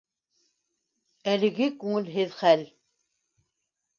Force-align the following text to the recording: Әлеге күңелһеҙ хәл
Әлеге 1.33 1.67
күңелһеҙ 1.85 2.33
хәл 2.39 2.63